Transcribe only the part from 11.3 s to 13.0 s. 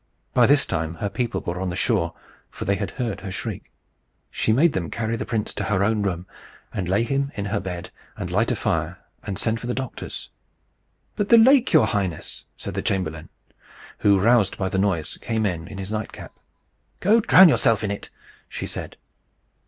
lake, your highness!" said the